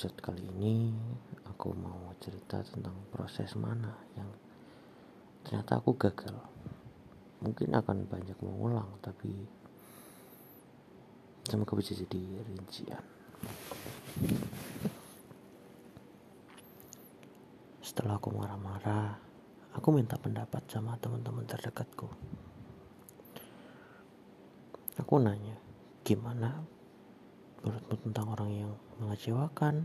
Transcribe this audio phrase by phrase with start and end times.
[0.00, 0.96] episode kali ini
[1.44, 4.32] aku mau cerita tentang proses mana yang
[5.44, 6.40] ternyata aku gagal.
[7.44, 9.28] Mungkin akan banyak mengulang tapi
[11.44, 12.16] semoga bisa jadi
[12.48, 13.04] rincian.
[17.84, 19.20] Setelah aku marah-marah
[19.76, 22.08] aku minta pendapat sama teman-teman terdekatku.
[24.96, 25.60] Aku nanya
[26.00, 26.79] gimana
[27.62, 29.84] menurutmu tentang orang yang mengecewakan?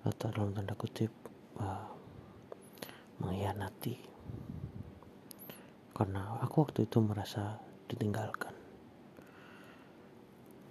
[0.00, 1.12] Atau dalam tanda kutip
[1.60, 1.88] uh,
[3.20, 4.00] mengkhianati?
[5.92, 8.56] Karena aku waktu itu merasa ditinggalkan.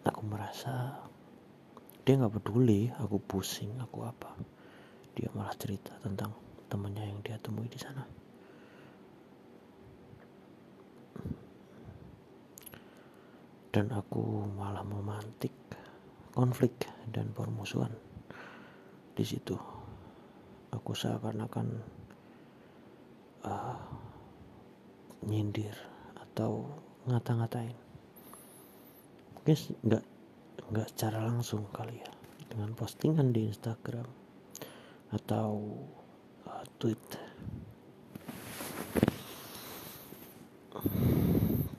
[0.09, 1.05] Aku merasa
[2.01, 4.33] dia nggak peduli aku pusing aku apa.
[5.13, 6.33] Dia malah cerita tentang
[6.65, 8.01] temannya yang dia temui di sana.
[13.69, 15.53] Dan aku malah memantik
[16.39, 17.91] konflik dan permusuhan.
[19.11, 19.59] Di situ
[20.71, 21.67] aku seakan-akan
[23.43, 23.75] uh,
[25.27, 25.75] nyindir
[26.15, 26.63] atau
[27.11, 27.75] ngata-ngatain.
[29.35, 30.03] Mungkin nggak
[30.71, 32.11] nggak secara langsung kali ya.
[32.47, 34.07] Dengan postingan di Instagram
[35.11, 35.75] atau
[36.47, 37.03] uh, tweet.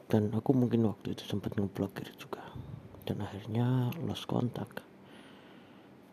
[0.05, 2.50] Dan aku mungkin waktu itu sempat ngeblokir juga
[3.11, 4.71] dan akhirnya lost kontak.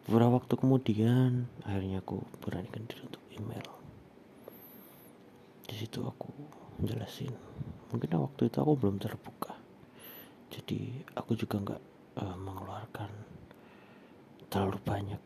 [0.10, 3.70] Beberapa waktu kemudian akhirnya aku beranikan diri untuk email.
[5.70, 6.34] Di situ aku
[6.82, 7.30] menjelasin
[7.94, 9.54] mungkin waktu itu aku belum terbuka.
[10.50, 11.82] Jadi aku juga nggak
[12.18, 13.14] uh, mengeluarkan
[14.50, 15.22] terlalu banyak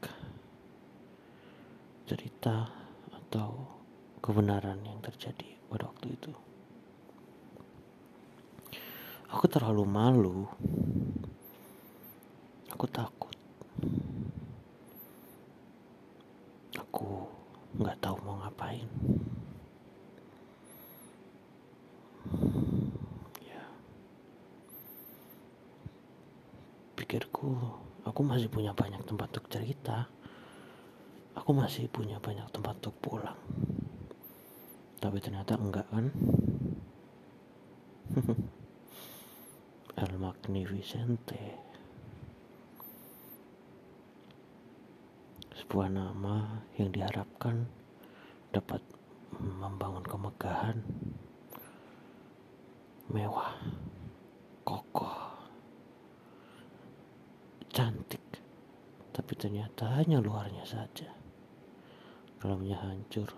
[2.03, 2.67] cerita
[3.15, 3.63] atau
[4.19, 6.35] kebenaran yang terjadi pada waktu itu.
[9.31, 10.51] Aku terlalu malu
[12.81, 13.37] aku takut
[16.73, 17.29] aku
[17.77, 18.17] nggak tahu
[18.71, 18.87] ngapain
[23.43, 23.61] ya.
[26.95, 27.51] Pikirku
[28.07, 30.07] aku masih punya banyak tempat untuk cerita.
[31.35, 33.39] Aku masih punya banyak tempat untuk pulang.
[34.99, 36.11] Tapi ternyata enggak kan?
[40.01, 41.71] El Magnificente
[45.55, 47.80] sebuah nama yang diharapkan
[48.51, 48.83] dapat
[49.39, 50.77] membangun kemegahan
[53.11, 53.55] mewah
[54.63, 55.31] kokoh
[57.71, 58.23] cantik.
[59.11, 61.09] Tapi ternyata hanya luarnya saja.
[62.39, 63.31] Dalamnya hancur.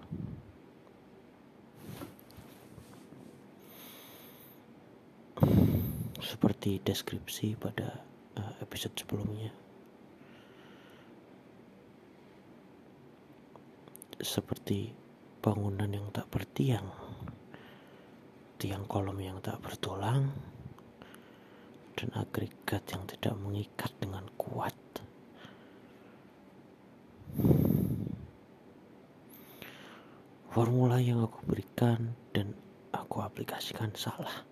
[6.22, 8.02] Seperti deskripsi pada
[8.38, 9.54] eh, episode sebelumnya.
[14.24, 15.03] Seperti
[15.44, 16.88] bangunan yang tak bertiang,
[18.56, 20.32] tiang kolom yang tak bertulang,
[22.00, 24.72] dan agregat yang tidak mengikat dengan kuat.
[30.48, 32.56] Formula yang aku berikan dan
[32.96, 34.48] aku aplikasikan salah.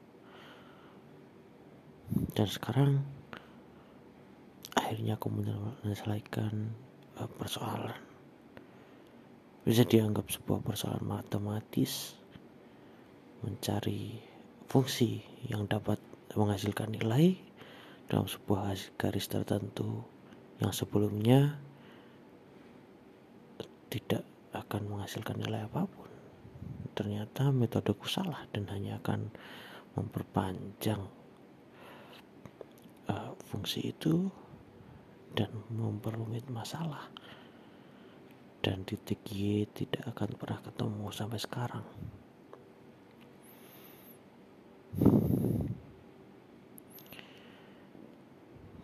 [2.35, 3.00] Dan sekarang
[4.75, 6.75] akhirnya aku menyelesaikan
[7.16, 8.11] eh, persoalan
[9.62, 12.18] bisa dianggap sebuah persoalan matematis
[13.46, 14.18] mencari
[14.66, 16.02] fungsi yang dapat
[16.34, 17.38] menghasilkan nilai
[18.10, 20.02] dalam sebuah garis tertentu
[20.58, 21.58] yang sebelumnya
[23.92, 24.24] tidak
[24.56, 26.10] akan menghasilkan nilai apa pun.
[26.96, 29.30] Ternyata metodeku salah dan hanya akan
[29.96, 31.02] memperpanjang
[33.12, 34.32] uh, fungsi itu
[35.36, 37.08] dan memperumit masalah
[38.62, 41.86] dan titik Y tidak akan pernah ketemu sampai sekarang.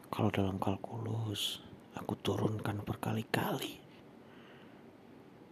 [0.09, 1.61] Kalau dalam kalkulus,
[1.93, 3.77] aku turunkan berkali-kali.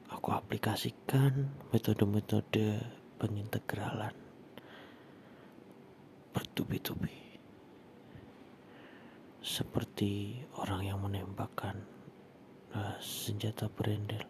[0.09, 2.81] Aku aplikasikan metode-metode
[3.21, 4.17] pengintegralan
[6.33, 7.37] bertubi-tubi.
[9.45, 11.94] Seperti orang yang menembakkan
[12.75, 14.21] uh, senjata berendel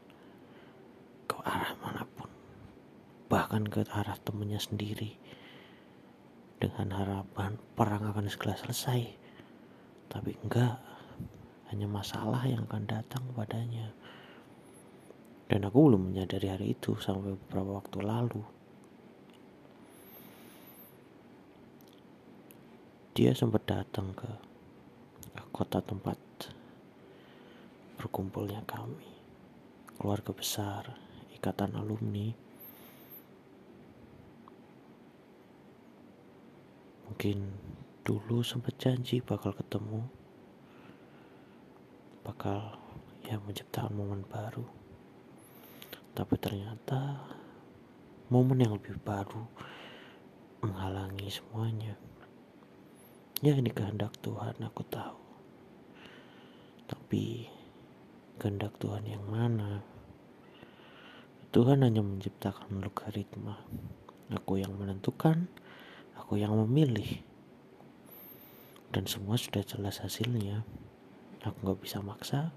[1.26, 2.30] ke arah mana pun.
[3.28, 5.18] Bahkan ke arah temannya sendiri.
[6.56, 9.02] Dengan harapan perang akan segera selesai.
[10.08, 10.80] Tapi enggak.
[11.74, 13.92] Hanya masalah yang akan datang padanya
[15.46, 18.42] dan aku belum menyadari hari itu sampai beberapa waktu lalu.
[23.16, 24.28] Dia sempat datang ke
[25.54, 26.18] kota tempat
[28.06, 29.10] berkumpulnya kami,
[29.98, 30.94] keluarga besar,
[31.34, 32.30] ikatan alumni.
[37.10, 37.50] Mungkin
[38.06, 40.06] dulu sempat janji bakal ketemu,
[42.22, 42.78] bakal
[43.26, 44.70] ya menciptakan momen baru.
[46.14, 47.26] Tapi ternyata
[48.30, 49.50] momen yang lebih baru
[50.62, 51.98] menghalangi semuanya.
[53.42, 55.18] Ya ini kehendak Tuhan aku tahu.
[56.86, 57.55] Tapi
[58.38, 59.84] kehendak Tuhan yang mana?
[61.56, 63.64] Tuhan hanya menciptakan logaritma.
[64.32, 65.48] Aku yang menentukan,
[66.20, 67.24] aku yang memilih.
[68.92, 70.68] Dan semua sudah jelas hasilnya.
[71.44, 72.52] Aku gak bisa maksa.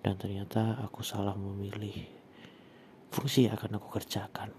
[0.00, 2.06] Dan ternyata aku salah memilih
[3.12, 4.52] fungsi yang akan aku kerjakan.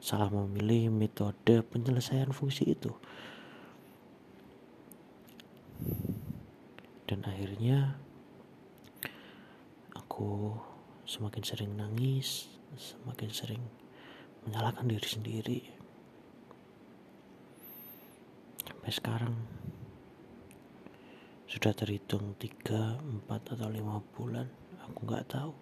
[0.00, 2.92] Salah memilih metode penyelesaian fungsi itu.
[7.06, 7.94] dan akhirnya
[10.16, 10.56] aku
[11.04, 12.48] semakin sering nangis
[12.80, 13.60] semakin sering
[14.48, 15.60] menyalahkan diri sendiri.
[18.64, 19.36] Sampai sekarang
[21.44, 24.48] sudah terhitung 3, 4 atau 5 bulan
[24.88, 25.52] aku nggak tahu.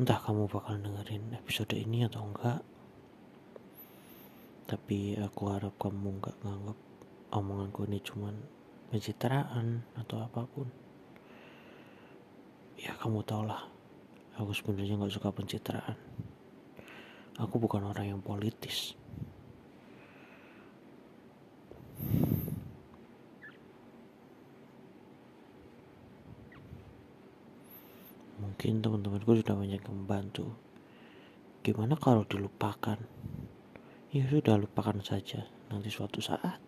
[0.00, 2.64] Entah kamu bakal dengerin episode ini atau enggak
[4.64, 6.78] tapi aku harap kamu nggak nganggap
[7.36, 8.32] omonganku ini cuman
[8.88, 10.72] pencitraan atau apa pun
[12.84, 13.74] ya kamu tau lah
[14.36, 15.96] aku sebenarnya nggak suka pencitraan.
[17.34, 18.94] Aku bukan orang yang politis.
[28.38, 30.54] Mungkin teman-temanku sudah banyak yang membantu.
[31.66, 32.98] Gimana kalau dilupakan?
[34.14, 35.50] Ya sudah lupakan saja.
[35.74, 36.62] Nanti suatu saat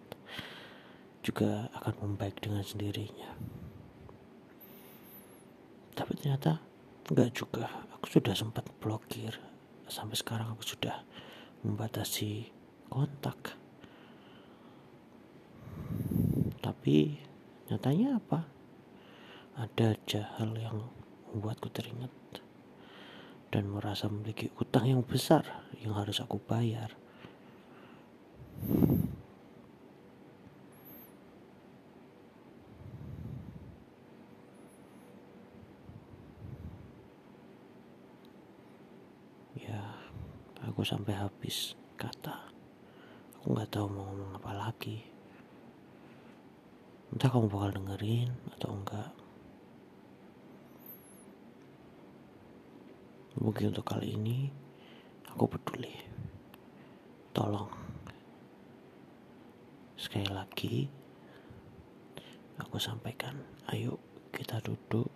[1.22, 3.38] juga akan membaik dengan sendirinya.
[5.96, 6.60] Tapi ternyata
[7.08, 7.64] enggak juga.
[7.96, 9.32] Aku sudah sempat blokir.
[9.88, 11.00] Sampai sekarang aku sudah
[11.64, 12.52] membatasi
[12.93, 13.56] kontak.
[16.60, 17.16] Tapi
[17.72, 18.44] nyatanya apa?
[19.56, 20.84] Ada aja hal yang
[21.32, 22.12] membuatku teringat
[23.49, 26.92] dan merasa memiliki utang yang besar yang harus aku bayar.
[40.76, 42.52] Aku sampai habis kata.
[43.40, 45.00] Aku nggak tahu mau ngomong apa lagi.
[47.08, 49.10] Entah kamu bakal dengerin atau enggak.
[53.40, 54.52] Mungkin untuk kali ini
[55.32, 55.96] aku peduli.
[57.32, 57.72] Tolong.
[59.96, 60.76] Sekali lagi
[62.60, 63.40] aku sampaikan
[63.72, 63.96] ayo
[64.28, 65.08] kita duduk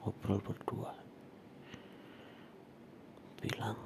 [0.00, 1.03] ngobrol berdua
[3.44, 3.76] bilang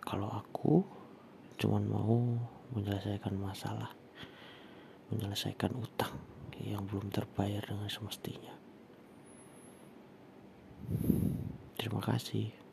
[0.00, 0.80] kalau aku
[1.60, 2.16] cuman mau
[2.72, 3.92] menyelesaikan masalah
[5.12, 6.16] menyelesaikan utang
[6.58, 8.54] yang belum terbayar dengan semestinya.
[11.78, 12.67] Terima kasih